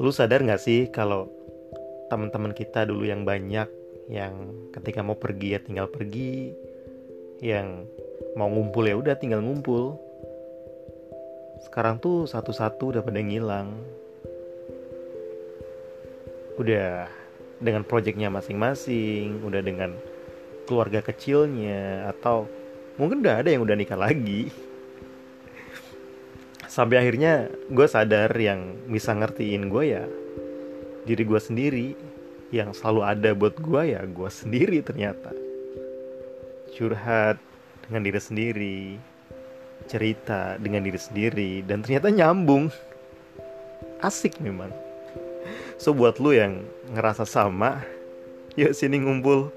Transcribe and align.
Lu 0.00 0.08
sadar 0.08 0.40
gak 0.40 0.64
sih 0.64 0.88
kalau 0.88 1.28
teman-teman 2.08 2.56
kita 2.56 2.88
dulu 2.88 3.04
yang 3.04 3.28
banyak 3.28 3.68
yang 4.08 4.32
ketika 4.72 5.04
mau 5.04 5.14
pergi 5.14 5.54
ya 5.54 5.60
tinggal 5.60 5.92
pergi, 5.92 6.56
yang 7.44 7.84
mau 8.32 8.48
ngumpul 8.48 8.88
ya 8.88 8.96
udah 8.96 9.14
tinggal 9.20 9.44
ngumpul. 9.44 10.00
Sekarang 11.68 12.00
tuh 12.00 12.24
satu-satu 12.24 12.96
udah 12.96 13.02
pada 13.04 13.20
ngilang. 13.20 13.76
Udah 16.56 17.06
dengan 17.60 17.84
proyeknya 17.84 18.32
masing-masing, 18.32 19.44
udah 19.44 19.60
dengan 19.60 19.92
keluarga 20.64 21.04
kecilnya 21.04 22.08
atau 22.08 22.48
mungkin 22.96 23.20
udah 23.20 23.44
ada 23.44 23.52
yang 23.52 23.68
udah 23.68 23.76
nikah 23.76 24.00
lagi 24.00 24.48
sampai 26.70 27.02
akhirnya 27.02 27.50
gue 27.66 27.86
sadar 27.90 28.30
yang 28.38 28.78
bisa 28.86 29.10
ngertiin 29.10 29.66
gue 29.66 29.84
ya 29.90 30.06
diri 31.04 31.22
gue 31.26 31.40
sendiri. 31.42 31.88
Yang 32.50 32.82
selalu 32.82 33.00
ada 33.06 33.30
buat 33.34 33.54
gue 33.58 33.94
ya 33.94 34.02
gue 34.06 34.30
sendiri 34.30 34.82
ternyata. 34.82 35.34
Curhat 36.74 37.38
dengan 37.86 38.02
diri 38.06 38.20
sendiri 38.22 38.80
cerita 39.90 40.54
dengan 40.62 40.86
diri 40.86 41.00
sendiri 41.00 41.52
dan 41.66 41.82
ternyata 41.82 42.14
nyambung. 42.14 42.70
Asik 43.98 44.38
memang. 44.38 44.70
So 45.82 45.90
buat 45.90 46.22
lu 46.22 46.36
yang 46.36 46.62
ngerasa 46.94 47.26
sama 47.26 47.82
yuk 48.54 48.74
sini 48.74 49.02
ngumpul 49.02 49.50